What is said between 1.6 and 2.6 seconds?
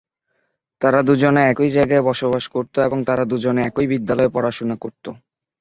জায়গায় বসবাস